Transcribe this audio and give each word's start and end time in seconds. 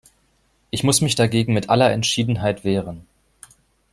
Ich 0.71 0.83
muss 0.83 1.01
mich 1.01 1.13
dagegen 1.13 1.53
mit 1.53 1.69
aller 1.69 1.91
Entschiedenheit 1.91 2.63
wehren. 2.63 3.05